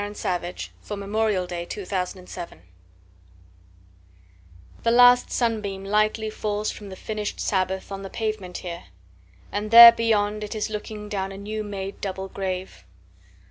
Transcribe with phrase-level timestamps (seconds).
[0.01, 2.51] Dirge for Two Veterans 1THE
[4.85, 10.71] LAST sunbeamLightly falls from the finish'd Sabbath, On the pavement here—and there beyond, it is
[10.71, 12.83] looking, Down a new made double grave.